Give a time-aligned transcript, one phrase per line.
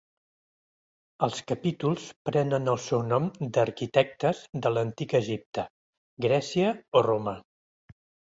[1.25, 3.27] Els capítols prenen el seu nom
[3.59, 5.67] d'arquitectes de l'antic Egipte,
[6.29, 7.37] Grècia o Roma.